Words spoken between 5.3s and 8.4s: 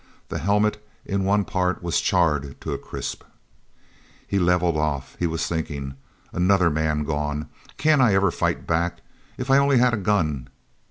thinking: "Another man gone! Can't I ever